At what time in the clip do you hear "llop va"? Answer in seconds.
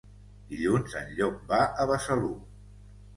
1.19-1.59